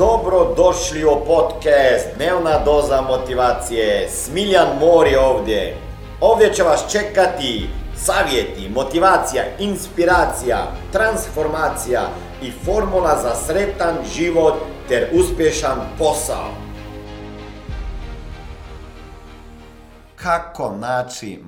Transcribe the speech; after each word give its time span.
Dobro 0.00 0.54
došli 0.56 1.04
u 1.04 1.24
podcast 1.26 2.06
Dnevna 2.16 2.64
doza 2.64 3.00
motivacije. 3.00 4.08
Smiljan 4.08 4.68
Mor 4.80 5.06
je 5.06 5.20
ovdje. 5.20 5.76
Ovdje 6.20 6.54
će 6.54 6.62
vas 6.62 6.92
čekati 6.92 7.68
savjeti, 7.96 8.68
motivacija, 8.68 9.44
inspiracija, 9.58 10.58
transformacija 10.92 12.08
i 12.42 12.50
formula 12.64 13.18
za 13.22 13.34
sretan 13.34 13.96
život 14.14 14.54
ter 14.88 15.08
uspješan 15.12 15.78
posao. 15.98 16.50
Kako 20.16 20.76
naći 20.76 21.38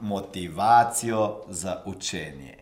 motivaciju 0.00 1.28
za 1.48 1.82
učenje? 1.86 2.58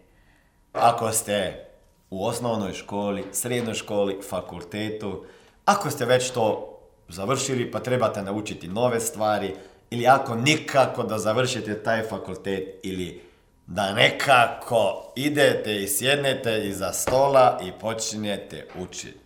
Ako 0.72 1.12
ste 1.12 1.69
u 2.10 2.26
osnovnoj 2.26 2.72
školi, 2.72 3.24
srednjoj 3.32 3.74
školi, 3.74 4.18
fakultetu, 4.28 5.24
ako 5.64 5.90
ste 5.90 6.04
već 6.04 6.30
to 6.30 6.78
završili 7.08 7.70
pa 7.70 7.80
trebate 7.80 8.22
naučiti 8.22 8.68
nove 8.68 9.00
stvari, 9.00 9.54
ili 9.90 10.06
ako 10.06 10.34
nikako 10.34 11.02
da 11.02 11.18
završite 11.18 11.82
taj 11.82 12.02
fakultet, 12.02 12.80
ili 12.82 13.22
da 13.66 13.92
nekako 13.92 15.12
idete 15.16 15.82
i 15.82 15.88
sjednete 15.88 16.68
iza 16.68 16.92
stola 16.92 17.60
i 17.62 17.72
počinjete 17.80 18.66
učiti. 18.78 19.18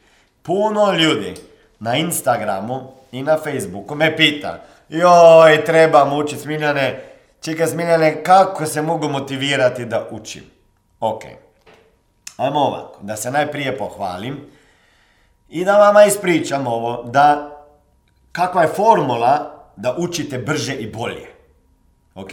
Puno 0.43 0.93
ljudi 0.93 1.35
na 1.79 1.97
Instagramu 1.97 2.93
i 3.13 3.23
na 3.23 3.39
Facebooku 3.39 3.95
me 3.95 4.17
pita, 4.17 4.65
joj, 4.89 5.65
trebam 5.65 6.13
učiti 6.13 6.43
Smiljane, 6.43 7.05
čekaj 7.41 7.67
Smiljane, 7.67 8.23
kako 8.23 8.67
se 8.67 8.83
mogu 8.83 9.09
motivirati 9.09 9.85
da 9.85 10.09
učim? 10.11 10.43
Ok, 11.01 11.23
ajmo 12.37 12.61
ovako, 12.61 12.99
da 13.03 13.17
se 13.17 13.31
najprije 13.31 13.79
pohvalim 13.79 14.51
i 15.49 15.65
da 15.65 15.79
vama 15.79 16.05
ispričam 16.05 16.67
ovo, 16.67 17.03
da 17.03 17.51
kakva 18.33 18.63
je 18.63 18.69
formula 18.69 19.55
da 19.77 19.95
učite 19.99 20.39
brže 20.39 20.75
i 20.75 20.93
bolje. 20.93 21.27
Ok? 22.15 22.31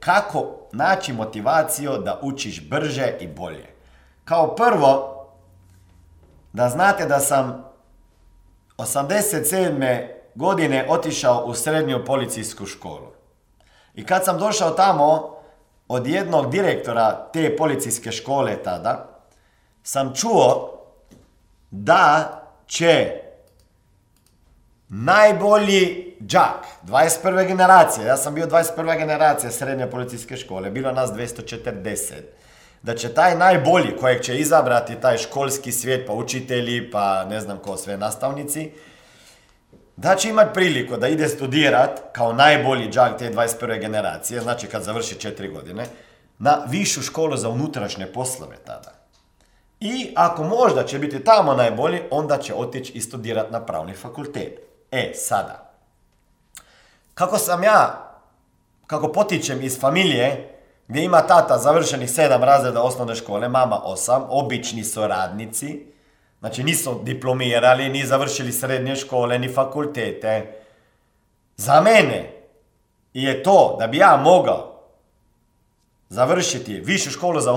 Kako 0.00 0.46
naći 0.72 1.12
motivaciju 1.12 1.92
da 1.92 2.20
učiš 2.22 2.68
brže 2.68 3.12
i 3.20 3.26
bolje? 3.26 3.66
Kao 4.24 4.54
prvo, 4.54 5.14
da 6.52 6.68
znate 6.68 7.06
da 7.06 7.20
sam 7.20 7.64
87. 8.78 10.08
godine 10.34 10.86
otišao 10.88 11.44
u 11.44 11.54
srednju 11.54 12.04
policijsku 12.04 12.66
školu. 12.66 13.12
I 13.94 14.06
kad 14.06 14.24
sam 14.24 14.38
došao 14.38 14.70
tamo 14.70 15.36
od 15.88 16.06
jednog 16.06 16.50
direktora 16.50 17.28
te 17.32 17.56
policijske 17.56 18.12
škole 18.12 18.62
tada, 18.62 19.07
sam 19.88 20.14
čuo 20.14 20.78
da 21.70 22.32
će 22.66 23.12
najbolji 24.88 26.14
džak 26.26 26.66
21. 26.84 27.46
generacije, 27.46 28.06
ja 28.06 28.16
sam 28.16 28.34
bio 28.34 28.46
21. 28.46 28.98
generacija 28.98 29.50
srednje 29.50 29.90
policijske 29.90 30.36
škole, 30.36 30.70
bilo 30.70 30.92
nas 30.92 31.10
240, 31.10 32.12
da 32.82 32.94
će 32.96 33.14
taj 33.14 33.36
najbolji 33.36 33.96
kojeg 34.00 34.20
će 34.20 34.38
izabrati 34.38 35.00
taj 35.00 35.18
školski 35.18 35.72
svijet, 35.72 36.06
pa 36.06 36.12
učitelji, 36.12 36.90
pa 36.90 37.24
ne 37.24 37.40
znam 37.40 37.58
ko 37.58 37.76
sve 37.76 37.96
nastavnici, 37.96 38.70
da 39.96 40.16
će 40.16 40.28
imati 40.28 40.54
priliku 40.54 40.96
da 40.96 41.08
ide 41.08 41.28
studirat 41.28 42.00
kao 42.12 42.32
najbolji 42.32 42.90
džak 42.90 43.18
te 43.18 43.30
21. 43.30 43.80
generacije, 43.80 44.40
znači 44.40 44.66
kad 44.66 44.82
završi 44.82 45.14
4 45.14 45.52
godine, 45.52 45.86
na 46.38 46.58
višu 46.68 47.02
školu 47.02 47.36
za 47.36 47.48
unutrašnje 47.48 48.06
poslove 48.06 48.56
tada. 48.56 48.97
I 49.80 50.12
ako 50.16 50.44
možda 50.44 50.84
će 50.84 50.98
biti 50.98 51.24
tamo 51.24 51.54
najbolji, 51.54 52.00
onda 52.10 52.38
će 52.38 52.54
otići 52.54 52.92
i 52.92 53.00
studirati 53.00 53.52
na 53.52 53.66
pravni 53.66 53.94
fakultet. 53.94 54.60
E, 54.90 55.12
sada. 55.14 55.70
Kako 57.14 57.38
sam 57.38 57.62
ja, 57.62 58.10
kako 58.86 59.12
potičem 59.12 59.62
iz 59.62 59.80
familije, 59.80 60.54
gdje 60.88 61.02
ima 61.02 61.20
tata 61.20 61.58
završenih 61.58 62.10
sedam 62.10 62.44
razreda 62.44 62.82
osnovne 62.82 63.14
škole, 63.14 63.48
mama 63.48 63.80
osam, 63.84 64.24
obični 64.28 64.84
su 64.84 65.06
radnici, 65.06 65.86
znači 66.40 66.64
nisu 66.64 67.00
diplomirali, 67.02 67.88
ni 67.88 68.06
završili 68.06 68.52
srednje 68.52 68.96
škole, 68.96 69.38
ni 69.38 69.52
fakultete. 69.54 70.62
Za 71.56 71.80
mene 71.80 72.32
je 73.14 73.42
to 73.42 73.76
da 73.78 73.86
bi 73.86 73.96
ja 73.96 74.16
mogao 74.16 74.68
završiti 76.08 76.80
višu 76.80 77.10
školu 77.10 77.40
za 77.40 77.52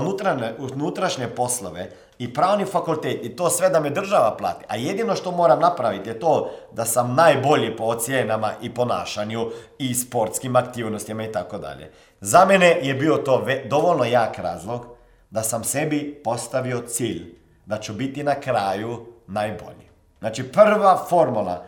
unutrašnje 0.58 1.28
poslove 1.28 1.90
i 2.22 2.34
pravni 2.34 2.64
fakultet 2.64 3.24
i 3.24 3.36
to 3.36 3.50
sve 3.50 3.70
da 3.70 3.80
me 3.80 3.90
država 3.90 4.36
plati. 4.36 4.64
A 4.68 4.76
jedino 4.76 5.16
što 5.16 5.30
moram 5.30 5.60
napraviti 5.60 6.08
je 6.08 6.20
to 6.20 6.50
da 6.72 6.84
sam 6.84 7.14
najbolji 7.14 7.76
po 7.76 7.84
ocijenama 7.84 8.52
i 8.62 8.74
ponašanju 8.74 9.50
i 9.78 9.94
sportskim 9.94 10.56
aktivnostima 10.56 11.24
i 11.24 11.32
tako 11.32 11.58
dalje. 11.58 11.92
Za 12.20 12.44
mene 12.44 12.78
je 12.82 12.94
bio 12.94 13.16
to 13.16 13.46
dovoljno 13.70 14.04
jak 14.04 14.38
razlog 14.38 14.86
da 15.30 15.42
sam 15.42 15.64
sebi 15.64 16.20
postavio 16.24 16.82
cilj 16.86 17.34
da 17.66 17.78
ću 17.78 17.92
biti 17.92 18.22
na 18.22 18.34
kraju 18.34 19.06
najbolji. 19.26 19.88
Znači 20.18 20.42
prva 20.42 21.04
formula 21.08 21.64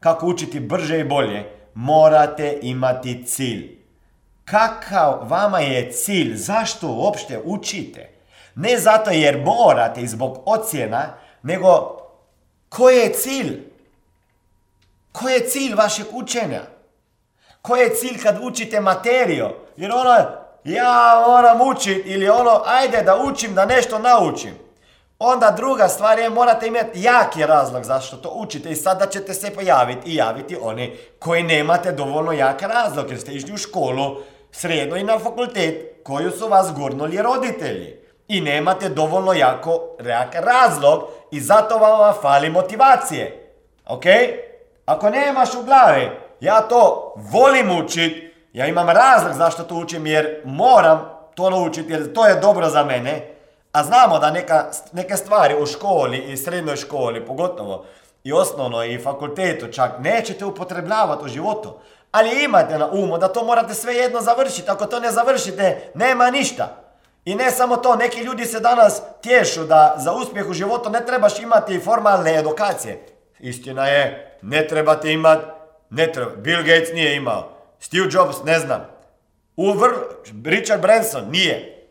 kako 0.00 0.26
učiti 0.26 0.60
brže 0.60 1.00
i 1.00 1.04
bolje 1.04 1.44
morate 1.74 2.58
imati 2.62 3.24
cilj 3.26 3.78
kakav 4.44 5.18
vama 5.22 5.60
je 5.60 5.92
cilj, 5.92 6.36
zašto 6.36 6.88
uopšte 6.88 7.40
učite. 7.44 8.17
Ne 8.60 8.78
zato 8.78 9.10
jer 9.10 9.42
morate 9.44 10.00
i 10.00 10.06
zbog 10.06 10.38
ocjena, 10.46 11.14
nego 11.42 11.98
koji 12.68 12.96
je 12.96 13.12
cilj? 13.12 13.62
Koji 15.12 15.32
je 15.32 15.48
cilj 15.48 15.74
vašeg 15.74 16.06
učenja? 16.12 16.60
Koji 17.62 17.80
je 17.80 17.94
cilj 17.94 18.22
kad 18.22 18.38
učite 18.42 18.80
materiju? 18.80 19.48
Jer 19.76 19.92
ono, 19.92 20.14
ja 20.64 21.24
moram 21.26 21.60
učiti 21.60 22.02
ili 22.10 22.28
ono, 22.28 22.62
ajde 22.66 23.02
da 23.02 23.16
učim, 23.16 23.54
da 23.54 23.66
nešto 23.66 23.98
naučim. 23.98 24.54
Onda 25.18 25.50
druga 25.50 25.88
stvar 25.88 26.18
je, 26.18 26.30
morate 26.30 26.66
imati 26.66 27.02
jaki 27.02 27.46
razlog 27.46 27.84
zašto 27.84 28.16
to 28.16 28.30
učite 28.34 28.70
i 28.70 28.76
sada 28.76 29.06
ćete 29.06 29.34
se 29.34 29.54
pojaviti 29.54 30.10
i 30.10 30.14
javiti 30.14 30.56
oni 30.60 30.96
koji 31.18 31.42
nemate 31.42 31.92
dovoljno 31.92 32.32
jak 32.32 32.62
razlog 32.62 33.10
jer 33.10 33.20
ste 33.20 33.32
išli 33.32 33.52
u 33.52 33.56
školu, 33.56 34.16
sredno 34.50 34.96
i 34.96 35.04
na 35.04 35.18
fakultet 35.18 36.00
koju 36.04 36.30
su 36.30 36.48
vas 36.48 36.72
gurnuli 36.72 37.22
roditelji. 37.22 37.97
I 38.28 38.40
nemate 38.40 38.88
dovoljno 38.88 39.32
jako 39.32 39.80
razlog 40.32 41.02
i 41.30 41.40
zato 41.40 41.78
vam 41.78 42.14
fali 42.22 42.50
motivacije. 42.50 43.52
Ok? 43.86 44.04
Ako 44.86 45.10
nemaš 45.10 45.54
u 45.54 45.62
glavi, 45.62 46.10
ja 46.40 46.60
to 46.60 47.12
volim 47.16 47.78
učit, 47.78 48.34
ja 48.52 48.66
imam 48.66 48.88
razlog 48.88 49.32
zašto 49.32 49.62
to 49.62 49.74
učim 49.74 50.06
jer 50.06 50.42
moram 50.44 51.10
to 51.34 51.50
naučiti 51.50 51.92
jer 51.92 52.12
to 52.12 52.26
je 52.26 52.34
dobro 52.34 52.68
za 52.68 52.84
mene, 52.84 53.34
a 53.72 53.84
znamo 53.84 54.18
da 54.18 54.30
neka, 54.30 54.70
neke 54.92 55.16
stvari 55.16 55.54
u 55.62 55.66
školi 55.66 56.18
i 56.18 56.36
srednjoj 56.36 56.76
školi, 56.76 57.26
pogotovo 57.26 57.84
i 58.24 58.32
osnovnoj 58.32 58.94
i 58.94 58.98
fakultetu 58.98 59.72
čak, 59.72 59.92
nećete 59.98 60.44
upotrebljavati 60.44 61.24
u 61.24 61.28
životu. 61.28 61.74
Ali 62.12 62.44
imate 62.44 62.78
na 62.78 62.88
umu 62.90 63.18
da 63.18 63.28
to 63.28 63.44
morate 63.44 63.74
sve 63.74 63.94
jedno 63.94 64.20
završiti. 64.20 64.70
Ako 64.70 64.86
to 64.86 65.00
ne 65.00 65.10
završite, 65.10 65.90
nema 65.94 66.30
ništa. 66.30 66.87
I 67.28 67.34
ne 67.34 67.50
samo 67.50 67.76
to, 67.76 67.96
neki 67.96 68.20
ljudi 68.20 68.44
se 68.44 68.60
danas 68.60 69.02
tješu 69.22 69.64
da 69.64 69.94
za 69.98 70.12
uspjeh 70.12 70.48
u 70.48 70.52
životu 70.52 70.90
ne 70.90 71.06
trebaš 71.06 71.38
imati 71.38 71.80
formalne 71.80 72.38
edukacije. 72.38 73.06
Istina 73.38 73.86
je, 73.86 74.38
ne 74.42 74.66
trebate 74.66 75.12
imati, 75.12 75.44
ne 75.90 76.12
treba. 76.12 76.30
Bill 76.36 76.62
Gates 76.62 76.92
nije 76.94 77.16
imao. 77.16 77.48
Steve 77.80 78.08
Jobs, 78.12 78.36
ne 78.44 78.58
znam. 78.58 78.88
Uver, 79.56 79.90
Richard 80.44 80.82
Branson, 80.82 81.30
nije. 81.30 81.86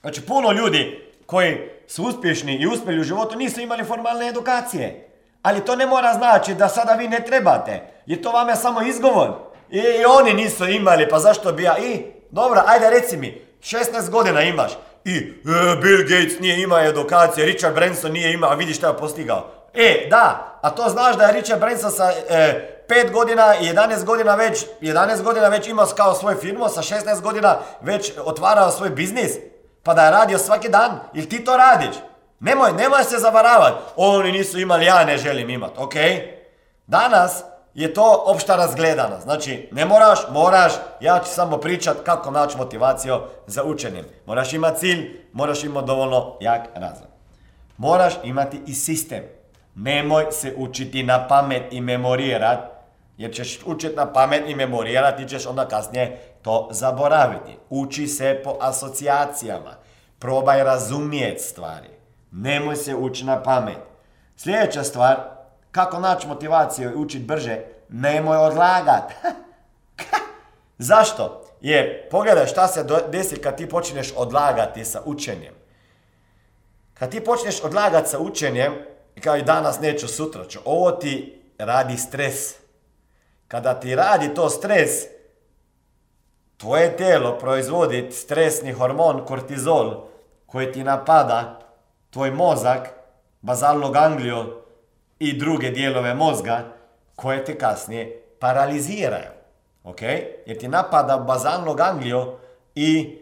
Znači, 0.00 0.26
puno 0.26 0.52
ljudi 0.52 1.12
koji 1.26 1.70
su 1.86 2.04
uspješni 2.04 2.56
i 2.56 2.66
uspjeli 2.66 3.00
u 3.00 3.04
životu 3.04 3.38
nisu 3.38 3.60
imali 3.60 3.84
formalne 3.84 4.28
edukacije. 4.28 5.08
Ali 5.42 5.64
to 5.64 5.76
ne 5.76 5.86
mora 5.86 6.14
znači 6.14 6.54
da 6.54 6.68
sada 6.68 6.92
vi 6.92 7.08
ne 7.08 7.20
trebate. 7.20 7.80
Jer 8.06 8.22
to 8.22 8.30
vam 8.30 8.48
je 8.48 8.56
samo 8.56 8.82
izgovor. 8.82 9.30
I 9.70 10.04
oni 10.18 10.34
nisu 10.34 10.68
imali, 10.68 11.08
pa 11.08 11.18
zašto 11.18 11.52
bi 11.52 11.62
ja? 11.62 11.78
I, 11.78 12.04
dobro, 12.30 12.62
ajde 12.66 12.90
reci 12.90 13.16
mi, 13.16 13.51
16 13.62 14.10
godina 14.10 14.42
imaš. 14.42 14.72
I, 15.04 15.16
e, 15.16 15.32
Bill 15.82 16.02
Gates 16.02 16.40
nije 16.40 16.62
imao 16.62 16.84
edukacije, 16.84 17.46
Richard 17.46 17.74
Branson 17.74 18.12
nije 18.12 18.32
imao, 18.32 18.50
a 18.50 18.54
vidi 18.54 18.74
šta 18.74 18.88
je 18.88 18.96
postigao. 18.96 19.50
E, 19.74 20.06
da, 20.10 20.58
a 20.62 20.70
to 20.70 20.88
znaš 20.88 21.16
da 21.16 21.24
je 21.24 21.32
Richard 21.32 21.60
Branson 21.60 21.90
sa 21.90 22.12
e, 22.28 22.68
5 22.88 23.12
godina 23.12 23.54
i 23.60 23.64
11 23.64 24.04
godina 24.04 24.34
već, 24.34 24.66
11 24.80 25.22
godina 25.22 25.48
već 25.48 25.68
imao 25.68 25.86
kao 25.96 26.14
svoju 26.14 26.36
firmu, 26.36 26.68
sa 26.68 26.82
16 26.82 27.20
godina 27.20 27.58
već 27.80 28.12
otvarao 28.24 28.70
svoj 28.70 28.90
biznis, 28.90 29.32
pa 29.82 29.94
da 29.94 30.04
je 30.04 30.10
radio 30.10 30.38
svaki 30.38 30.68
dan, 30.68 31.00
ili 31.14 31.28
ti 31.28 31.44
to 31.44 31.56
radiš? 31.56 31.96
Nemoj, 32.40 32.72
nemoj 32.72 33.04
se 33.04 33.18
zavaravati, 33.18 33.76
oni 33.96 34.32
nisu 34.32 34.58
imali, 34.58 34.86
ja 34.86 35.04
ne 35.04 35.18
želim 35.18 35.50
imati, 35.50 35.74
ok? 35.76 35.94
Danas 36.86 37.42
je 37.74 37.94
to 37.94 38.24
opšta 38.26 38.56
razgledana. 38.56 39.20
Znači, 39.20 39.68
ne 39.72 39.84
moraš, 39.84 40.18
moraš, 40.30 40.72
ja 41.00 41.18
ću 41.18 41.30
samo 41.30 41.56
pričat 41.56 41.96
kako 42.04 42.30
naći 42.30 42.56
motivaciju 42.56 43.20
za 43.46 43.64
učenje. 43.64 44.04
Moraš 44.26 44.52
imati 44.52 44.78
cilj, 44.78 45.20
moraš 45.32 45.64
imati 45.64 45.86
dovoljno 45.86 46.36
jak 46.40 46.62
razlog. 46.74 47.08
Moraš 47.76 48.14
imati 48.24 48.60
i 48.66 48.74
sistem. 48.74 49.22
Nemoj 49.74 50.26
se 50.30 50.54
učiti 50.56 51.02
na 51.02 51.28
pamet 51.28 51.62
i 51.70 51.80
memorirat, 51.80 52.58
jer 53.16 53.34
ćeš 53.34 53.60
učiti 53.66 53.96
na 53.96 54.12
pamet 54.12 54.42
i 54.48 54.54
memorirat 54.54 55.20
i 55.20 55.28
ćeš 55.28 55.46
onda 55.46 55.68
kasnije 55.68 56.18
to 56.42 56.68
zaboraviti. 56.70 57.58
Uči 57.70 58.06
se 58.06 58.40
po 58.44 58.56
asocijacijama. 58.60 59.74
Probaj 60.18 60.64
razumijeti 60.64 61.42
stvari. 61.42 61.88
Nemoj 62.32 62.76
se 62.76 62.94
učiti 62.94 63.26
na 63.26 63.42
pamet. 63.42 63.78
Sljedeća 64.36 64.84
stvar, 64.84 65.16
kako 65.72 66.00
naći 66.00 66.26
motivaciju 66.26 66.90
i 66.90 66.94
učiti 66.94 67.24
brže, 67.24 67.60
nemoj 67.88 68.36
odlagat. 68.36 69.12
Zašto? 70.78 71.44
Jer 71.60 72.08
pogledaj 72.10 72.46
šta 72.46 72.68
se 72.68 72.84
desi 73.08 73.36
kad 73.36 73.56
ti 73.56 73.68
počneš 73.68 74.12
odlagati 74.16 74.84
sa 74.84 75.02
učenjem. 75.04 75.54
Kad 76.94 77.10
ti 77.10 77.24
počneš 77.24 77.62
odlagati 77.62 78.08
sa 78.08 78.18
učenjem, 78.18 78.72
kao 79.20 79.36
i 79.36 79.42
danas 79.42 79.80
neću, 79.80 80.08
sutra 80.08 80.44
ću, 80.44 80.58
ovo 80.64 80.90
ti 80.90 81.42
radi 81.58 81.96
stres. 81.96 82.54
Kada 83.48 83.80
ti 83.80 83.94
radi 83.94 84.34
to 84.34 84.50
stres, 84.50 84.90
tvoje 86.56 86.96
tijelo 86.96 87.38
proizvodi 87.38 88.10
stresni 88.12 88.72
hormon 88.72 89.24
kortizol 89.24 90.04
koji 90.46 90.72
ti 90.72 90.84
napada 90.84 91.60
tvoj 92.10 92.30
mozak, 92.30 92.88
bazalnu 93.40 93.90
gangliju 93.90 94.61
i 95.22 95.32
druge 95.32 95.70
dijelove 95.70 96.14
mozga 96.14 96.64
koje 97.16 97.44
te 97.44 97.58
kasnije 97.58 98.22
paraliziraju. 98.38 99.30
Ok? 99.84 100.02
Jer 100.46 100.58
ti 100.58 100.68
napada 100.68 101.16
bazalnu 101.16 101.74
gangliju 101.74 102.32
i, 102.74 103.18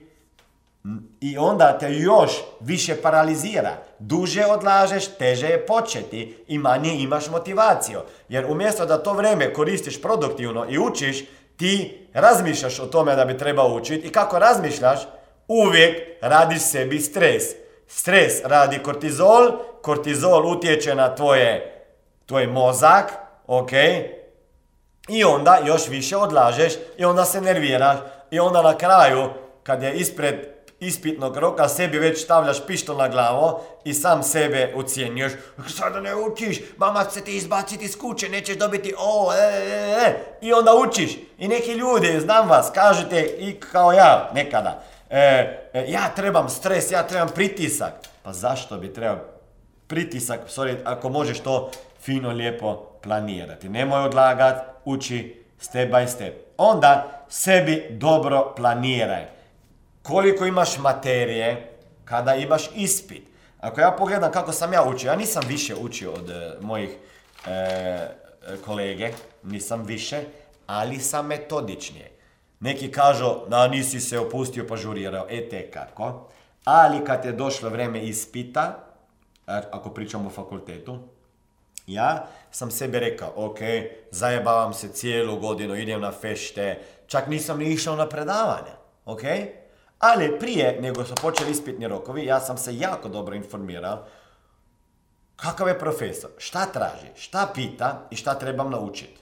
i 1.20 1.38
onda 1.38 1.78
te 1.78 1.92
još 1.92 2.30
više 2.60 3.02
paralizira. 3.02 3.76
Duže 3.98 4.44
odlažeš, 4.46 5.06
teže 5.06 5.46
je 5.46 5.66
početi 5.66 6.44
i 6.48 6.58
manje 6.58 6.94
imaš 6.94 7.30
motivaciju. 7.30 8.00
Jer 8.28 8.46
umjesto 8.46 8.86
da 8.86 9.02
to 9.02 9.12
vrijeme 9.12 9.52
koristiš 9.52 10.02
produktivno 10.02 10.66
i 10.68 10.78
učiš, 10.78 11.24
ti 11.56 11.98
razmišljaš 12.14 12.80
o 12.80 12.86
tome 12.86 13.16
da 13.16 13.24
bi 13.24 13.38
trebao 13.38 13.74
učiti 13.74 14.06
i 14.06 14.12
kako 14.12 14.38
razmišljaš, 14.38 15.00
uvijek 15.48 15.96
radiš 16.20 16.62
sebi 16.62 16.98
stres. 17.00 17.42
Stres 17.86 18.32
radi 18.44 18.78
kortizol, 18.78 19.50
kortizol 19.82 20.52
utječe 20.52 20.94
na 20.94 21.14
tvoje, 21.14 21.79
tvoj 22.30 22.46
mozak, 22.46 23.12
ok? 23.46 23.72
I 25.08 25.24
onda 25.24 25.58
još 25.66 25.88
više 25.88 26.16
odlažeš 26.16 26.72
i 26.98 27.04
onda 27.04 27.24
se 27.24 27.40
nerviraš 27.40 27.98
i 28.30 28.40
onda 28.40 28.62
na 28.62 28.78
kraju 28.78 29.30
kad 29.62 29.82
je 29.82 29.94
ispred 29.94 30.34
ispitnog 30.80 31.36
roka 31.36 31.68
sebi 31.68 31.98
već 31.98 32.24
stavljaš 32.24 32.66
pištol 32.66 32.96
na 32.96 33.08
glavo 33.08 33.62
i 33.84 33.94
sam 33.94 34.22
sebe 34.22 34.72
ucijenjuješ. 34.76 35.32
Sada 35.76 36.00
ne 36.00 36.14
učiš, 36.14 36.60
mama 36.76 37.04
će 37.04 37.20
ti 37.20 37.36
izbaciti 37.36 37.84
iz 37.84 37.98
kuće, 37.98 38.28
nećeš 38.28 38.56
dobiti 38.56 38.94
o, 38.98 39.32
e, 39.32 39.36
e, 39.36 40.06
e. 40.06 40.36
I 40.40 40.52
onda 40.52 40.74
učiš. 40.74 41.10
I 41.38 41.48
neki 41.48 41.72
ljudi, 41.72 42.20
znam 42.20 42.48
vas, 42.48 42.70
kažete 42.74 43.20
i 43.38 43.60
kao 43.60 43.92
ja 43.92 44.30
nekada. 44.34 44.82
E, 45.10 45.20
e, 45.72 45.84
ja 45.88 46.12
trebam 46.16 46.48
stres, 46.48 46.90
ja 46.90 47.02
trebam 47.02 47.28
pritisak. 47.34 47.92
Pa 48.22 48.32
zašto 48.32 48.76
bi 48.76 48.92
trebao 48.92 49.39
pritisak, 49.90 50.40
sorry, 50.48 50.76
ako 50.84 51.08
možeš 51.08 51.40
to 51.40 51.70
fino, 52.00 52.30
lijepo 52.30 52.76
planirati. 53.02 53.68
Nemoj 53.68 54.00
odlagat, 54.00 54.56
uči 54.84 55.44
step 55.58 55.90
by 55.90 56.06
step. 56.06 56.34
Onda 56.56 57.24
sebi 57.28 57.86
dobro 57.90 58.54
planiraj. 58.56 59.26
Koliko 60.02 60.46
imaš 60.46 60.78
materije 60.78 61.72
kada 62.04 62.34
imaš 62.34 62.70
ispit. 62.74 63.22
Ako 63.60 63.80
ja 63.80 63.90
pogledam 63.98 64.32
kako 64.32 64.52
sam 64.52 64.72
ja 64.72 64.84
učio, 64.84 65.08
ja 65.08 65.16
nisam 65.16 65.42
više 65.48 65.74
učio 65.74 66.12
od 66.12 66.30
e, 66.30 66.52
mojih 66.60 66.90
e, 67.46 68.08
kolege, 68.64 69.12
nisam 69.42 69.82
više, 69.82 70.22
ali 70.66 70.98
sam 70.98 71.26
metodičnije. 71.26 72.10
Neki 72.60 72.92
kažu 72.92 73.34
da 73.48 73.68
nisi 73.68 74.00
se 74.00 74.18
opustio 74.18 74.66
pa 74.68 74.76
žurirao, 74.76 75.26
e 75.30 75.48
te 75.48 75.70
kako. 75.70 76.28
Ali 76.64 77.04
kad 77.04 77.24
je 77.24 77.32
došlo 77.32 77.68
vreme 77.68 78.02
ispita, 78.02 78.89
ako 79.70 79.90
pričamo 79.90 80.26
o 80.26 80.32
fakultetu, 80.32 80.98
ja 81.86 82.26
sam 82.50 82.70
sebi 82.70 82.98
rekao, 82.98 83.32
ok, 83.36 83.58
zajebavam 84.10 84.74
se 84.74 84.88
cijelu 84.88 85.40
godinu, 85.40 85.76
idem 85.76 86.00
na 86.00 86.12
fešte, 86.12 86.78
čak 87.06 87.26
nisam 87.26 87.58
ni 87.58 87.72
išao 87.72 87.96
na 87.96 88.08
predavanje, 88.08 88.72
ok? 89.04 89.22
Ali 89.98 90.38
prije 90.38 90.78
nego 90.80 91.04
su 91.04 91.14
počeli 91.22 91.50
ispitni 91.50 91.88
rokovi, 91.88 92.26
ja 92.26 92.40
sam 92.40 92.58
se 92.58 92.76
jako 92.76 93.08
dobro 93.08 93.34
informirao 93.34 94.04
kakav 95.36 95.68
je 95.68 95.78
profesor, 95.78 96.30
šta 96.38 96.66
traži, 96.66 97.06
šta 97.16 97.48
pita 97.54 98.06
i 98.10 98.16
šta 98.16 98.34
trebam 98.34 98.70
naučiti. 98.70 99.20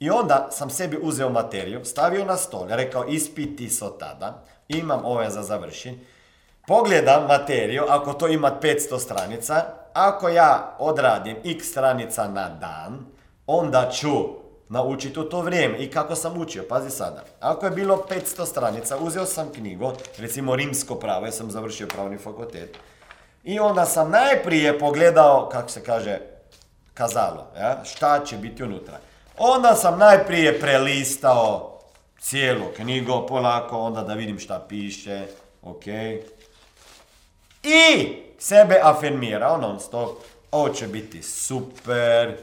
I 0.00 0.10
onda 0.10 0.48
sam 0.50 0.70
sebi 0.70 0.98
uzeo 1.02 1.28
materiju, 1.30 1.84
stavio 1.84 2.24
na 2.24 2.36
stol, 2.36 2.66
rekao 2.68 3.04
ispiti 3.04 3.70
so 3.70 3.88
tada, 3.88 4.44
imam 4.68 5.04
ove 5.04 5.30
za 5.30 5.42
završiti, 5.42 5.98
pogledam 6.66 7.26
materiju, 7.26 7.84
ako 7.88 8.12
to 8.12 8.28
ima 8.28 8.58
500 8.62 8.98
stranica, 8.98 9.64
ako 9.92 10.28
ja 10.28 10.76
odradim 10.78 11.36
x 11.44 11.66
stranica 11.66 12.28
na 12.28 12.48
dan, 12.48 13.06
onda 13.46 13.90
ću 13.90 14.42
naučiti 14.68 15.20
u 15.20 15.24
to 15.24 15.40
vrijeme. 15.40 15.78
I 15.78 15.90
kako 15.90 16.14
sam 16.14 16.40
učio, 16.40 16.64
pazi 16.68 16.90
sada. 16.90 17.24
Ako 17.40 17.66
je 17.66 17.70
bilo 17.70 18.06
500 18.10 18.46
stranica, 18.46 18.98
uzeo 18.98 19.26
sam 19.26 19.52
knjigu, 19.52 19.92
recimo 20.18 20.56
rimsko 20.56 20.94
pravo, 20.94 21.26
ja 21.26 21.32
sam 21.32 21.50
završio 21.50 21.86
pravni 21.86 22.18
fakultet. 22.18 22.78
I 23.44 23.58
onda 23.58 23.84
sam 23.84 24.10
najprije 24.10 24.78
pogledao, 24.78 25.48
kako 25.52 25.68
se 25.68 25.84
kaže, 25.84 26.18
kazalo, 26.94 27.46
ja, 27.58 27.84
šta 27.84 28.24
će 28.24 28.36
biti 28.36 28.62
unutra. 28.62 28.98
Onda 29.38 29.74
sam 29.74 29.98
najprije 29.98 30.60
prelistao 30.60 31.78
cijelu 32.20 32.64
knjigu 32.76 33.26
polako, 33.28 33.78
onda 33.78 34.02
da 34.02 34.14
vidim 34.14 34.38
šta 34.38 34.66
piše, 34.68 35.26
ok. 35.62 35.84
I 37.62 38.16
sebe 38.38 38.80
afirmirao 38.82 39.56
non 39.56 39.80
stop. 39.80 40.10
Ovo 40.50 40.68
će 40.68 40.86
biti 40.86 41.22
super, 41.22 42.36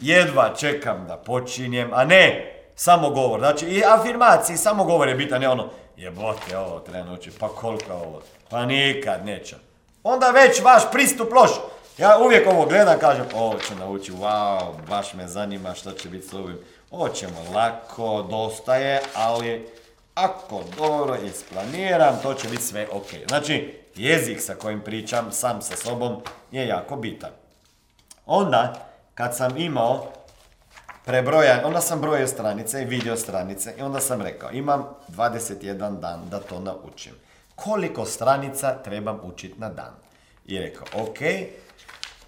jedva 0.00 0.54
čekam 0.54 1.04
da 1.08 1.16
počinjem, 1.16 1.90
a 1.92 2.04
ne 2.04 2.52
samo 2.74 3.10
govor. 3.10 3.40
Znači 3.40 3.66
i 3.66 3.82
afirmaciji 3.84 4.56
samo 4.56 4.84
govor 4.84 5.08
je 5.08 5.14
bitan, 5.14 5.40
ne 5.40 5.48
ono 5.48 5.68
jebote 5.96 6.58
ovo 6.58 6.82
naučiti, 6.92 7.38
pa 7.38 7.48
koliko 7.48 7.92
ovo, 7.92 8.22
pa 8.48 8.66
nikad 8.66 9.26
neće. 9.26 9.56
Onda 10.02 10.30
već 10.30 10.62
vaš 10.62 10.82
pristup 10.92 11.32
loš. 11.32 11.50
Ja 11.98 12.18
uvijek 12.24 12.46
ovo 12.46 12.66
gledam, 12.66 12.98
kažem, 12.98 13.26
ovo 13.34 13.58
ću 13.58 13.74
naučiti, 13.74 14.18
wow, 14.18 14.72
baš 14.88 15.14
me 15.14 15.28
zanima 15.28 15.74
što 15.74 15.92
će 15.92 16.08
biti 16.08 16.28
s 16.28 16.32
ovim. 16.32 16.58
Ovo 16.90 17.08
ćemo 17.08 17.44
lako, 17.54 18.26
dosta 18.30 18.76
je, 18.76 19.00
ali 19.14 19.68
ako 20.14 20.62
dobro 20.76 21.16
isplaniram, 21.24 22.18
to 22.22 22.34
će 22.34 22.48
biti 22.48 22.62
sve 22.62 22.86
ok. 22.92 23.06
Znači, 23.28 23.85
jezik 23.96 24.40
sa 24.40 24.54
kojim 24.54 24.80
pričam 24.80 25.32
sam 25.32 25.62
sa 25.62 25.76
sobom 25.76 26.22
je 26.50 26.66
jako 26.66 26.96
bitan. 26.96 27.30
Onda, 28.26 28.88
kad 29.14 29.36
sam 29.36 29.56
imao 29.56 30.12
prebrojan, 31.04 31.64
onda 31.64 31.80
sam 31.80 32.00
brojio 32.00 32.26
stranice 32.26 32.82
i 32.82 32.84
video 32.84 33.16
stranice 33.16 33.74
i 33.78 33.82
onda 33.82 34.00
sam 34.00 34.22
rekao, 34.22 34.50
imam 34.50 34.86
21 35.08 36.00
dan 36.00 36.28
da 36.30 36.40
to 36.40 36.60
naučim. 36.60 37.12
Koliko 37.54 38.04
stranica 38.04 38.82
trebam 38.82 39.20
učiti 39.22 39.60
na 39.60 39.68
dan? 39.68 39.94
I 40.46 40.58
rekao, 40.58 40.86
ok, 41.02 41.18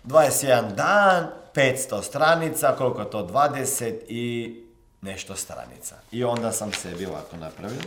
21 0.04 0.75
dan, 0.75 1.26
500 1.54 2.02
stranica, 2.02 2.75
koliko 2.78 3.00
je 3.00 3.10
to? 3.10 3.26
20 3.26 3.94
i 4.08 4.56
nešto 5.02 5.37
stranica. 5.37 5.96
I 6.12 6.25
onda 6.25 6.52
sam 6.52 6.72
sebi 6.72 7.06
ovako 7.06 7.37
napravio. 7.37 7.80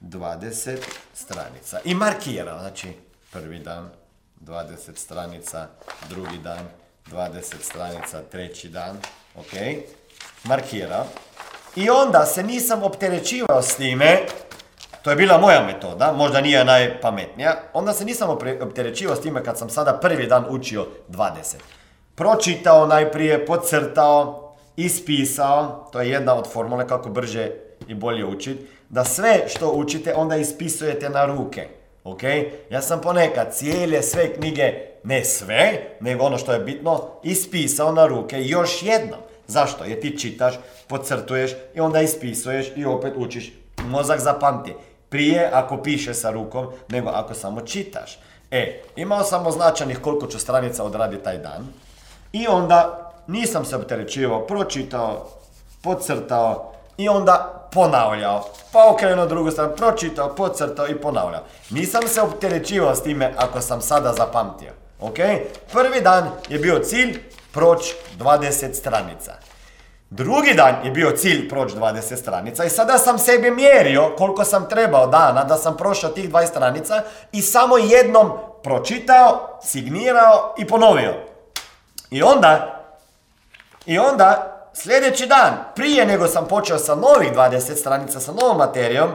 20 0.00 0.76
stranica. 1.14 1.80
I 1.84 1.94
markirao, 1.94 2.58
znači 2.58 2.88
prvi 3.32 3.58
dan 3.58 3.90
20 4.40 4.96
stranica, 4.96 5.66
drugi 6.08 6.38
dan 6.38 6.68
20 7.10 7.42
stranica, 7.60 8.22
treći 8.22 8.68
dan, 8.68 8.96
ok, 9.36 9.52
markirao. 10.44 11.04
I 11.76 11.90
onda 11.90 12.26
se 12.26 12.42
nisam 12.42 12.82
opterećivao 12.82 13.62
s 13.62 13.76
time, 13.76 14.26
to 15.02 15.10
je 15.10 15.16
bila 15.16 15.38
moja 15.38 15.66
metoda, 15.66 16.12
možda 16.12 16.40
nije 16.40 16.64
najpametnija, 16.64 17.56
onda 17.72 17.92
se 17.92 18.04
nisam 18.04 18.30
opterećivao 18.60 19.16
s 19.16 19.20
time 19.20 19.44
kad 19.44 19.58
sam 19.58 19.70
sada 19.70 19.98
prvi 20.02 20.26
dan 20.26 20.44
učio 20.48 20.86
20. 21.08 21.54
Pročitao 22.14 22.86
najprije, 22.86 23.46
podcrtao, 23.46 24.54
ispisao, 24.76 25.88
to 25.92 26.00
je 26.00 26.10
jedna 26.10 26.34
od 26.34 26.52
formule 26.52 26.88
kako 26.88 27.08
brže 27.08 27.50
i 27.88 27.94
bolje 27.94 28.24
učiti, 28.24 28.66
da 28.88 29.04
sve 29.04 29.44
što 29.48 29.72
učite 29.72 30.14
onda 30.14 30.36
ispisujete 30.36 31.08
na 31.08 31.24
ruke. 31.24 31.68
Ok? 32.04 32.22
Ja 32.70 32.82
sam 32.82 33.00
ponekad 33.00 33.54
cijele 33.54 34.02
sve 34.02 34.34
knjige, 34.34 34.74
ne 35.04 35.24
sve, 35.24 35.96
nego 36.00 36.24
ono 36.24 36.38
što 36.38 36.52
je 36.52 36.60
bitno, 36.60 37.04
ispisao 37.22 37.92
na 37.92 38.06
ruke 38.06 38.42
još 38.42 38.82
jednom. 38.82 39.20
Zašto? 39.46 39.84
Jer 39.84 40.00
ti 40.00 40.18
čitaš, 40.18 40.54
podcrtuješ 40.86 41.52
i 41.74 41.80
onda 41.80 42.00
ispisuješ 42.00 42.66
i 42.76 42.84
opet 42.84 43.12
učiš. 43.16 43.52
Mozak 43.84 44.20
zapamti. 44.20 44.74
Prije 45.08 45.50
ako 45.52 45.82
piše 45.82 46.14
sa 46.14 46.30
rukom, 46.30 46.66
nego 46.88 47.08
ako 47.08 47.34
samo 47.34 47.60
čitaš. 47.60 48.18
E, 48.50 48.82
imao 48.96 49.24
sam 49.24 49.46
označenih 49.46 49.98
koliko 49.98 50.26
ću 50.26 50.38
stranica 50.38 50.84
odraditi 50.84 51.24
taj 51.24 51.38
dan. 51.38 51.66
I 52.32 52.46
onda 52.46 53.12
nisam 53.26 53.64
se 53.64 53.76
opterećivao, 53.76 54.46
pročitao, 54.46 55.28
podcrtao 55.82 56.77
i 56.98 57.08
onda 57.08 57.68
ponavljao. 57.72 58.44
Pa 58.72 58.90
okrenuo 58.90 59.26
drugu 59.26 59.50
stranu, 59.50 59.76
pročitao, 59.76 60.34
podcrtao 60.34 60.88
i 60.88 61.00
ponavljao. 61.00 61.42
Nisam 61.70 62.02
se 62.08 62.22
opterećivao 62.22 62.94
s 62.94 63.02
time 63.02 63.34
ako 63.36 63.60
sam 63.60 63.80
sada 63.80 64.12
zapamtio. 64.12 64.72
Ok? 65.00 65.16
Prvi 65.72 66.00
dan 66.00 66.30
je 66.48 66.58
bio 66.58 66.78
cilj 66.78 67.22
proći 67.52 67.94
20 68.18 68.74
stranica. 68.74 69.32
Drugi 70.10 70.54
dan 70.54 70.74
je 70.84 70.90
bio 70.90 71.10
cilj 71.16 71.48
proći 71.48 71.76
20 71.76 72.16
stranica 72.16 72.64
i 72.64 72.70
sada 72.70 72.98
sam 72.98 73.18
sebi 73.18 73.50
mjerio 73.50 74.14
koliko 74.18 74.44
sam 74.44 74.68
trebao 74.68 75.06
dana 75.06 75.44
da 75.44 75.56
sam 75.56 75.76
prošao 75.76 76.10
tih 76.10 76.30
20 76.30 76.46
stranica 76.46 77.02
i 77.32 77.42
samo 77.42 77.78
jednom 77.78 78.32
pročitao, 78.62 79.58
signirao 79.62 80.54
i 80.58 80.66
ponovio. 80.66 81.14
I 82.10 82.22
onda, 82.22 82.80
i 83.86 83.98
onda 83.98 84.57
sljedeći 84.82 85.26
dan, 85.26 85.54
prije 85.74 86.06
nego 86.06 86.26
sam 86.26 86.48
počeo 86.48 86.78
sa 86.78 86.94
novih 86.94 87.32
20 87.34 87.74
stranica, 87.74 88.20
sa 88.20 88.32
novom 88.32 88.56
materijom, 88.58 89.10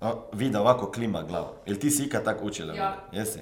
o, 0.00 0.28
vidi 0.32 0.56
ovako 0.56 0.90
klima 0.90 1.22
glava. 1.22 1.52
Jel 1.66 1.76
ti 1.76 1.90
si 1.90 2.04
ikad 2.04 2.24
tako 2.24 2.44
učila? 2.44 2.74
Ja. 2.74 2.96
Jesi? 3.12 3.38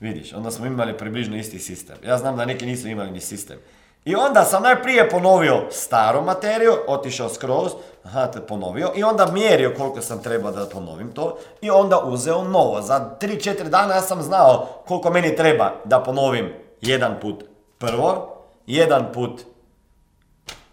Vidiš, 0.00 0.32
onda 0.32 0.50
smo 0.50 0.66
imali 0.66 0.98
približno 0.98 1.36
isti 1.36 1.58
sistem. 1.58 1.96
Ja 2.06 2.18
znam 2.18 2.36
da 2.36 2.44
neki 2.44 2.66
nisu 2.66 2.88
imali 2.88 3.10
ni 3.10 3.20
sistem. 3.20 3.58
I 4.04 4.14
onda 4.14 4.44
sam 4.44 4.62
najprije 4.62 5.10
ponovio 5.10 5.66
staru 5.70 6.22
materiju, 6.22 6.72
otišao 6.86 7.28
skroz, 7.28 7.72
aha, 8.04 8.26
te 8.26 8.40
ponovio, 8.40 8.92
i 8.94 9.02
onda 9.02 9.26
mjerio 9.32 9.74
koliko 9.76 10.00
sam 10.00 10.22
trebao 10.22 10.52
da 10.52 10.66
ponovim 10.66 11.12
to, 11.12 11.38
i 11.60 11.70
onda 11.70 12.00
uzeo 12.04 12.44
novo. 12.44 12.82
Za 12.82 13.10
3-4 13.20 13.68
dana 13.68 13.94
ja 13.94 14.00
sam 14.00 14.22
znao 14.22 14.68
koliko 14.86 15.10
meni 15.10 15.36
treba 15.36 15.72
da 15.84 16.02
ponovim 16.02 16.52
jedan 16.80 17.20
put 17.20 17.44
prvo, 17.78 18.36
jedan 18.66 19.12
put 19.14 19.42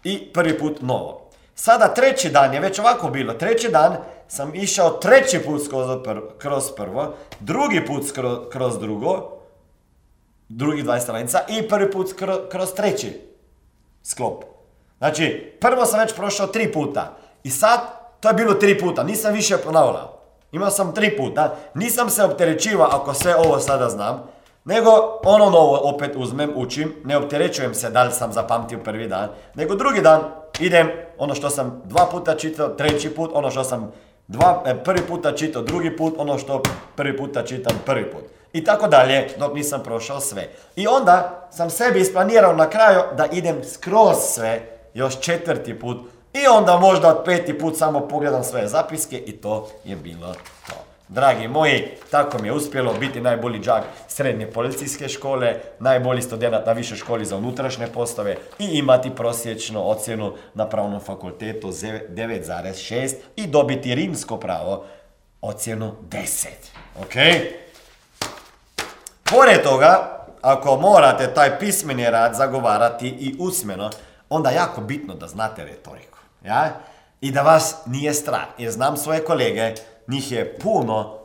i 0.04 0.32
prvi 0.32 0.58
put 0.58 0.80
novo. 0.80 1.30
Sada 1.54 1.94
treći 1.94 2.30
dan 2.30 2.54
je 2.54 2.60
već 2.60 2.78
ovako 2.78 3.08
bilo. 3.08 3.32
Treći 3.32 3.68
dan 3.68 3.96
sam 4.28 4.54
išao 4.54 4.90
treći 4.90 5.38
put 5.38 5.62
kroz 6.38 6.64
prvo, 6.76 7.14
drugi 7.40 7.86
put 7.86 8.04
kroz, 8.52 8.78
drugo, 8.78 9.30
drugi 10.48 10.82
20 10.82 11.00
stranica 11.00 11.40
i 11.48 11.68
prvi 11.68 11.90
put 11.90 12.14
kroz 12.50 12.74
treći 12.76 13.20
sklop. 14.02 14.44
Znači, 14.98 15.56
prvo 15.60 15.86
sam 15.86 16.00
već 16.00 16.14
prošao 16.14 16.46
tri 16.46 16.72
puta 16.72 17.16
i 17.42 17.50
sad 17.50 17.80
to 18.20 18.28
je 18.28 18.34
bilo 18.34 18.54
tri 18.54 18.78
puta, 18.78 19.02
nisam 19.02 19.32
više 19.32 19.56
ponavljao. 19.56 20.20
Imao 20.52 20.70
sam 20.70 20.94
tri 20.94 21.16
puta, 21.16 21.56
nisam 21.74 22.10
se 22.10 22.24
opterećivao 22.24 22.88
ako 22.92 23.14
sve 23.14 23.36
ovo 23.36 23.60
sada 23.60 23.88
znam, 23.88 24.22
nego 24.64 24.90
ono 25.24 25.50
novo 25.50 25.80
opet 25.82 26.16
uzmem, 26.16 26.52
učim, 26.54 26.94
ne 27.04 27.16
opterećujem 27.16 27.74
se 27.74 27.90
da 27.90 28.02
li 28.02 28.12
sam 28.12 28.32
zapamtio 28.32 28.78
prvi 28.78 29.08
dan, 29.08 29.28
nego 29.54 29.74
drugi 29.74 30.00
dan 30.00 30.20
idem 30.60 30.90
ono 31.18 31.34
što 31.34 31.50
sam 31.50 31.82
dva 31.84 32.06
puta 32.10 32.34
čitao, 32.34 32.68
treći 32.68 33.10
put, 33.10 33.30
ono 33.34 33.50
što 33.50 33.64
sam 33.64 33.92
dva, 34.28 34.62
e, 34.66 34.84
prvi 34.84 35.00
puta 35.08 35.32
čitao, 35.32 35.62
drugi 35.62 35.96
put, 35.96 36.14
ono 36.18 36.38
što 36.38 36.62
prvi 36.96 37.16
puta 37.16 37.44
čitam 37.44 37.72
prvi 37.86 38.10
put. 38.10 38.22
I 38.52 38.64
tako 38.64 38.88
dalje, 38.88 39.28
dok 39.38 39.54
nisam 39.54 39.82
prošao 39.84 40.20
sve. 40.20 40.48
I 40.76 40.86
onda 40.86 41.48
sam 41.50 41.70
sebi 41.70 42.00
isplanirao 42.00 42.52
na 42.52 42.70
kraju 42.70 43.00
da 43.16 43.26
idem 43.32 43.64
skroz 43.64 44.16
sve, 44.20 44.60
još 44.94 45.20
četvrti 45.20 45.78
put, 45.78 45.96
i 46.32 46.46
onda 46.46 46.78
možda 46.78 47.08
od 47.08 47.24
peti 47.24 47.58
put 47.58 47.76
samo 47.78 48.08
pogledam 48.08 48.44
svoje 48.44 48.68
zapiske 48.68 49.18
i 49.18 49.32
to 49.32 49.68
je 49.84 49.96
bilo 49.96 50.34
to. 50.68 50.93
Dragi 51.08 51.48
moji, 51.48 51.88
tako 52.10 52.38
mi 52.38 52.48
je 52.48 52.52
uspjelo 52.52 52.92
biti 52.92 53.20
najbolji 53.20 53.58
đak 53.58 53.84
srednje 54.08 54.46
policijske 54.46 55.08
škole, 55.08 55.60
najbolji 55.80 56.22
student 56.22 56.66
na 56.66 56.72
višoj 56.72 56.96
školi 56.96 57.24
za 57.24 57.36
unutrašnje 57.36 57.86
postave 57.86 58.36
i 58.58 58.64
imati 58.64 59.10
prosječnu 59.10 59.90
ocjenu 59.90 60.32
na 60.54 60.68
pravnom 60.68 61.00
fakultetu 61.00 61.68
9,6 61.68 63.14
i 63.36 63.46
dobiti 63.46 63.94
rimsko 63.94 64.36
pravo 64.36 64.84
ocjenu 65.40 65.94
10. 66.10 66.46
Ok? 67.00 67.14
Pored 69.24 69.62
toga, 69.62 70.24
ako 70.42 70.76
morate 70.76 71.34
taj 71.34 71.58
pismeni 71.58 72.10
rad 72.10 72.34
zagovarati 72.34 73.08
i 73.08 73.36
usmeno, 73.38 73.90
onda 74.28 74.50
je 74.50 74.56
jako 74.56 74.80
bitno 74.80 75.14
da 75.14 75.26
znate 75.26 75.64
retoriku. 75.64 76.18
Ja? 76.44 76.80
I 77.24 77.30
da 77.30 77.42
vas 77.42 77.76
nije 77.86 78.14
strah. 78.14 78.46
Jer 78.58 78.72
znam 78.72 78.96
svoje 78.96 79.24
kolege, 79.24 79.74
njih 80.08 80.32
je 80.32 80.58
puno 80.58 81.18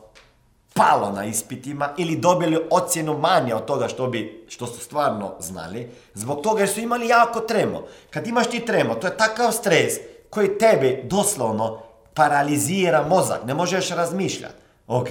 palo 0.74 1.12
na 1.12 1.24
ispitima 1.24 1.88
ili 1.96 2.16
dobili 2.16 2.60
ocjenu 2.70 3.18
manje 3.18 3.54
od 3.54 3.64
toga 3.64 3.88
što, 3.88 4.06
bi, 4.06 4.46
što 4.48 4.66
su 4.66 4.80
stvarno 4.80 5.34
znali, 5.40 5.90
zbog 6.14 6.40
toga 6.42 6.60
jer 6.60 6.68
su 6.68 6.80
imali 6.80 7.08
jako 7.08 7.40
tremo. 7.40 7.82
Kad 8.10 8.26
imaš 8.26 8.46
ti 8.46 8.60
tremo, 8.66 8.94
to 8.94 9.06
je 9.06 9.16
takav 9.16 9.52
stres 9.52 9.94
koji 10.30 10.58
tebi 10.58 11.02
doslovno 11.04 11.78
paralizira 12.14 13.06
mozak, 13.08 13.44
ne 13.44 13.54
možeš 13.54 13.90
razmišljati. 13.90 14.54
Ok? 14.86 15.08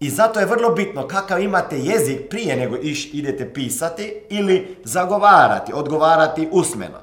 I 0.00 0.10
zato 0.10 0.40
je 0.40 0.46
vrlo 0.46 0.70
bitno 0.70 1.08
kakav 1.08 1.40
imate 1.40 1.78
jezik 1.78 2.28
prije 2.30 2.56
nego 2.56 2.76
iš, 2.76 3.14
idete 3.14 3.54
pisati 3.54 4.22
ili 4.30 4.76
zagovarati, 4.84 5.72
odgovarati 5.72 6.48
usmeno. 6.52 6.98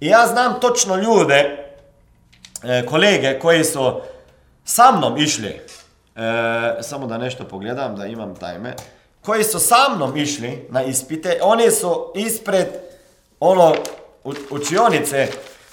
I 0.00 0.06
ja 0.06 0.26
znam 0.26 0.60
točno 0.60 0.96
ljude, 0.96 1.59
e, 2.64 2.86
kolege 2.86 3.38
koji 3.38 3.64
su 3.64 4.00
sa 4.64 4.92
mnom 4.96 5.16
išli, 5.16 5.48
e, 5.48 5.60
samo 6.82 7.06
da 7.06 7.18
nešto 7.18 7.44
pogledam, 7.44 7.96
da 7.96 8.06
imam 8.06 8.36
tajme, 8.36 8.74
koji 9.20 9.44
su 9.44 9.58
sa 9.58 9.88
mnom 9.96 10.16
išli 10.16 10.66
na 10.70 10.82
ispite, 10.82 11.38
oni 11.42 11.70
su 11.70 12.12
ispred 12.14 12.66
ono 13.40 13.74
učionice 14.50 15.28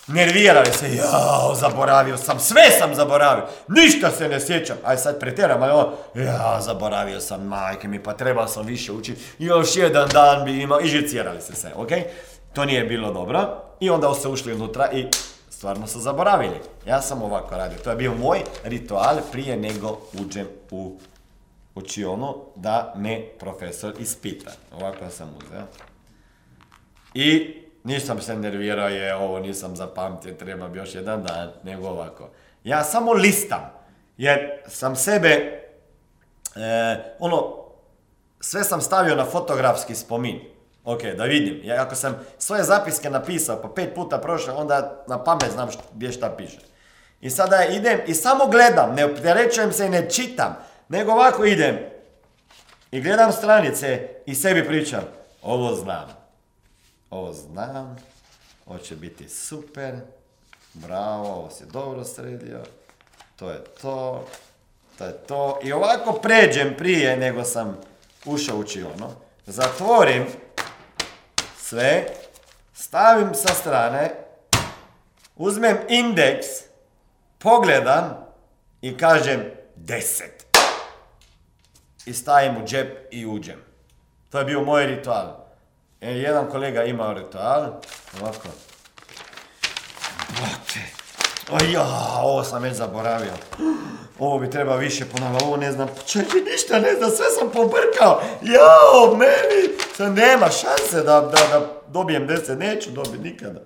nervirali 0.08 0.72
se, 0.74 0.96
jao, 0.96 1.56
zaboravio 1.56 2.18
sam, 2.18 2.40
sve 2.40 2.64
sam 2.80 2.96
zaboravio, 2.96 3.44
ništa 3.68 4.12
se 4.12 4.30
ne 4.30 4.40
sjećam, 4.40 4.78
aj 4.86 4.98
sad 4.98 5.20
pretjeram, 5.20 5.64
ali 5.64 5.72
ono, 5.72 5.92
ja, 6.16 6.58
zaboravio 6.62 7.20
sam, 7.20 7.44
majke 7.44 7.88
mi, 7.88 8.04
pa 8.04 8.14
trebao 8.14 8.48
sam 8.48 8.66
više 8.66 8.92
učiti, 8.92 9.22
još 9.40 9.76
jedan 9.76 10.10
dan 10.14 10.46
bi 10.46 10.62
imao, 10.62 10.80
i 10.82 10.90
se 11.40 11.56
se, 11.56 11.72
ok? 11.76 11.90
To 12.54 12.66
nije 12.66 12.84
bilo 12.84 13.14
dobro, 13.14 13.64
i 13.80 13.90
onda 13.90 14.14
su 14.14 14.32
ušli 14.32 14.54
unutra 14.54 14.92
i 14.92 15.06
stvarno 15.58 15.88
su 15.88 16.00
zaboravili. 16.00 16.60
Ja 16.86 17.02
sam 17.02 17.22
ovako 17.22 17.56
radio, 17.56 17.78
to 17.84 17.90
je 17.90 17.96
bio 17.96 18.14
moj 18.14 18.40
ritual 18.64 19.18
prije 19.32 19.58
nego 19.58 20.00
uđem 20.22 20.48
u 20.72 21.00
učionu 21.76 22.36
da 22.56 22.94
me 22.98 23.22
profesor 23.40 23.94
ispita. 24.00 24.52
Ovako 24.72 25.10
sam 25.10 25.30
uzeo. 25.38 25.64
I 27.14 27.56
nisam 27.84 28.22
se 28.22 28.36
nervirao, 28.36 28.90
je 28.90 29.16
ovo 29.16 29.40
nisam 29.40 29.76
zapamtio, 29.76 30.34
treba 30.34 30.68
bi 30.68 30.78
još 30.78 30.96
jedan 30.96 31.24
dan, 31.24 31.52
nego 31.64 31.88
ovako. 31.88 32.30
Ja 32.64 32.84
samo 32.84 33.14
listam, 33.14 33.72
jer 34.18 34.40
sam 34.68 34.96
sebe, 34.96 35.62
e, 36.56 37.16
ono, 37.20 37.56
sve 38.40 38.64
sam 38.64 38.82
stavio 38.82 39.16
na 39.16 39.26
fotografski 39.26 39.96
spomin. 39.96 40.57
Ok, 40.88 41.02
da 41.18 41.24
vidim. 41.24 41.62
Ja 41.64 41.82
ako 41.84 41.96
sam 41.96 42.16
svoje 42.38 42.64
zapiske 42.64 43.10
napisao, 43.10 43.62
pa 43.62 43.68
pet 43.70 43.96
puta 43.96 44.18
prošao, 44.18 44.58
onda 44.58 45.04
na 45.08 45.24
pamet 45.24 45.52
znam 45.52 45.70
št- 45.70 45.80
gdje 45.94 46.12
šta 46.12 46.36
piše. 46.38 46.60
I 47.22 47.30
sada 47.30 47.66
idem 47.66 48.00
i 48.08 48.14
samo 48.14 48.48
gledam, 48.48 48.96
ne 48.96 49.06
opterećujem 49.06 49.74
se 49.74 49.86
i 49.86 49.90
ne 49.90 50.10
čitam, 50.10 50.56
nego 50.90 51.12
ovako 51.12 51.46
idem. 51.46 51.78
I 52.92 53.02
gledam 53.02 53.32
stranice 53.32 54.08
i 54.26 54.36
sebi 54.36 54.68
pričam, 54.68 55.02
ovo 55.42 55.76
znam. 55.76 56.08
Ovo 57.10 57.34
znam, 57.34 57.98
ovo 58.66 58.80
će 58.80 58.96
biti 58.96 59.30
super, 59.30 59.96
bravo, 60.74 61.28
ovo 61.28 61.50
si 61.50 61.66
dobro 61.66 62.04
sredio, 62.04 62.60
to 63.36 63.50
je 63.50 63.64
to, 63.82 64.26
to 64.98 65.06
je 65.06 65.14
to. 65.14 65.60
I 65.64 65.74
ovako 65.74 66.14
pređem 66.14 66.76
prije 66.78 67.18
nego 67.18 67.44
sam 67.44 67.78
ušao 68.26 68.58
u 68.58 68.64
ono, 68.96 69.12
zatvorim 69.46 70.26
sve, 71.70 72.06
stavim 72.74 73.36
sa 73.36 73.54
strane, 73.54 74.12
uzmem 75.36 75.78
indeks, 75.90 76.48
pogledam 77.38 78.26
i 78.82 78.98
kažem 78.98 79.44
10. 79.78 80.24
I 82.06 82.14
stavim 82.14 82.58
u 82.58 82.68
džep 82.68 83.08
i 83.12 83.26
uđem. 83.26 83.60
To 84.30 84.40
je 84.40 84.46
bio 84.46 84.62
moj 84.62 84.86
ritual. 84.86 85.46
E, 86.02 86.12
jedan 86.12 86.50
kolega 86.50 86.84
imao 86.84 87.14
ritual, 87.14 87.62
ovako. 88.22 88.48
Brate, 90.30 90.80
ja, 91.74 91.86
ovo 92.24 92.44
sam 92.44 92.64
već 92.64 92.74
zaboravio. 92.74 93.34
Ovo 94.20 94.40
bi 94.40 94.50
trebao 94.50 94.78
više 94.78 95.06
ponavljati, 95.06 95.46
ovo 95.46 95.58
ne 95.58 95.72
znam, 95.72 95.88
čekaj, 96.06 96.42
ništa 96.42 96.80
ne 96.80 96.94
znam, 96.94 97.10
sve 97.10 97.26
sam 97.40 97.50
pobrkao. 97.50 98.22
Jao, 98.42 99.16
meni, 99.16 99.87
sad 99.98 100.14
nema 100.14 100.48
šanse 100.50 101.06
da, 101.06 101.22
da, 101.22 101.60
da 101.60 101.72
dobijem 101.88 102.28
10, 102.28 102.58
neću 102.58 102.92
dobiti 102.92 103.18
nikada. 103.18 103.60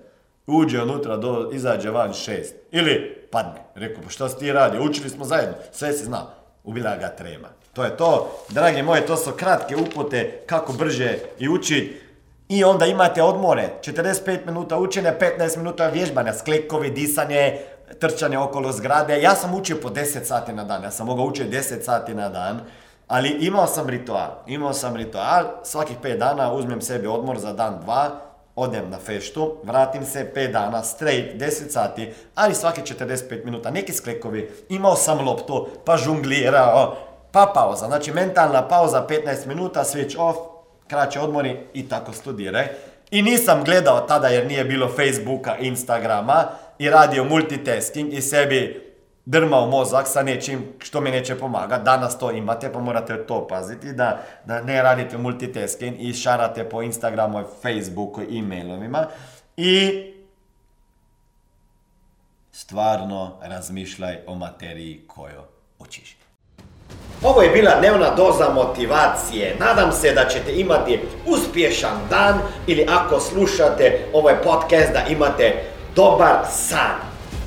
Uđe 0.46 0.82
unutra, 0.82 1.16
do, 1.16 1.50
izađe 1.52 1.90
van 1.90 2.12
šest. 2.12 2.54
Ili 2.70 3.26
padne. 3.30 3.60
Rekao, 3.74 4.02
pa 4.02 4.10
šta 4.10 4.28
si 4.28 4.38
ti 4.38 4.52
radio? 4.52 4.82
Učili 4.82 5.10
smo 5.10 5.24
zajedno, 5.24 5.54
sve 5.72 5.92
si 5.92 6.04
znao. 6.04 6.30
Ubila 6.64 6.96
ga 6.96 7.08
trema. 7.08 7.48
To 7.72 7.84
je 7.84 7.96
to, 7.96 8.38
dragi 8.48 8.82
moji, 8.82 9.02
to 9.06 9.16
su 9.16 9.32
kratke 9.32 9.76
upute 9.76 10.42
kako 10.46 10.72
brže 10.72 11.18
i 11.38 11.48
učiti. 11.48 12.00
I 12.48 12.64
onda 12.64 12.86
imate 12.86 13.22
odmore, 13.22 13.68
45 13.82 14.46
minuta 14.46 14.78
učenja, 14.78 15.14
15 15.38 15.56
minuta 15.56 15.88
vježbanja, 15.88 16.32
sklekovi, 16.32 16.90
disanje, 16.90 17.58
trčanje 18.00 18.38
okolo 18.38 18.72
zgrade. 18.72 19.22
Ja 19.22 19.34
sam 19.34 19.54
učio 19.54 19.76
po 19.82 19.88
10 19.88 20.24
sati 20.24 20.52
na 20.52 20.64
dan, 20.64 20.82
ja 20.82 20.90
sam 20.90 21.06
mogao 21.06 21.26
učiti 21.26 21.56
10 21.56 21.82
sati 21.82 22.14
na 22.14 22.28
dan, 22.28 22.60
ali 23.08 23.28
imao 23.28 23.66
sam 23.66 23.88
ritual. 23.88 24.30
Imao 24.46 24.72
sam 24.72 24.96
ritual, 24.96 25.44
svakih 25.62 25.96
5 26.02 26.18
dana 26.18 26.52
uzmem 26.52 26.80
sebi 26.80 27.06
odmor 27.06 27.38
za 27.38 27.52
dan, 27.52 27.80
dva, 27.80 28.10
odem 28.56 28.90
na 28.90 28.98
feštu, 28.98 29.56
vratim 29.64 30.04
se 30.04 30.32
5 30.34 30.52
dana, 30.52 30.82
straight, 30.82 31.40
10 31.40 31.70
sati, 31.70 32.12
ali 32.34 32.54
svake 32.54 32.82
45 32.82 33.44
minuta, 33.44 33.70
neki 33.70 33.92
sklekovi, 33.92 34.50
imao 34.68 34.96
sam 34.96 35.26
loptu, 35.26 35.68
pa 35.84 35.96
žunglirao, 35.96 36.96
pa 37.32 37.52
pauza. 37.54 37.86
Znači 37.86 38.12
mentalna 38.12 38.68
pauza 38.68 39.06
15 39.08 39.46
minuta, 39.46 39.84
switch 39.84 40.18
off, 40.18 40.38
kraće 40.86 41.20
odmori 41.20 41.56
i 41.74 41.88
tako 41.88 42.12
studiraj. 42.12 42.68
I 43.10 43.22
nisam 43.22 43.64
gledao 43.64 44.00
tada 44.00 44.28
jer 44.28 44.46
nije 44.46 44.64
bilo 44.64 44.88
Facebooka, 44.88 45.56
Instagrama 45.56 46.44
i 46.78 46.90
radio 46.90 47.24
multitasking 47.24 48.12
i 48.12 48.20
sebi 48.20 48.91
drmao 49.24 49.66
mozak 49.66 50.08
sa 50.08 50.22
nečim 50.22 50.72
što 50.78 51.00
mi 51.00 51.10
neće 51.10 51.38
pomagati. 51.38 51.84
Danas 51.84 52.18
to 52.18 52.30
imate 52.30 52.72
pa 52.72 52.78
morate 52.78 53.26
to 53.26 53.46
paziti 53.48 53.92
da, 53.92 54.22
da 54.44 54.62
ne 54.62 54.82
radite 54.82 55.18
multitasking 55.18 55.96
i 55.98 56.14
šarate 56.14 56.68
po 56.68 56.82
Instagramu, 56.82 57.44
Facebooku 57.62 58.22
i 58.22 58.38
e-mailovima. 58.38 59.06
I 59.56 60.02
stvarno 62.52 63.38
razmišljaj 63.42 64.18
o 64.26 64.34
materiji 64.34 65.00
koju 65.06 65.42
učiš. 65.78 66.16
Ovo 67.22 67.42
je 67.42 67.50
bila 67.50 67.78
dnevna 67.78 68.14
doza 68.14 68.48
motivacije. 68.54 69.56
Nadam 69.60 69.92
se 69.92 70.12
da 70.12 70.28
ćete 70.28 70.60
imati 70.60 71.00
uspješan 71.26 71.98
dan 72.10 72.38
ili 72.66 72.86
ako 72.88 73.20
slušate 73.20 74.06
ovaj 74.12 74.34
podcast 74.42 74.92
da 74.92 75.06
imate 75.08 75.62
dobar 75.94 76.36
san. 76.50 77.11